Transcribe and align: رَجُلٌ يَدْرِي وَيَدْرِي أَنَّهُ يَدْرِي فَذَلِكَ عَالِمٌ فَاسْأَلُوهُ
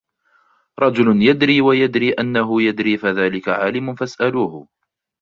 رَجُلٌ 0.79 1.21
يَدْرِي 1.21 1.61
وَيَدْرِي 1.61 2.11
أَنَّهُ 2.13 2.61
يَدْرِي 2.61 2.97
فَذَلِكَ 2.97 3.49
عَالِمٌ 3.49 3.95
فَاسْأَلُوهُ 3.95 4.67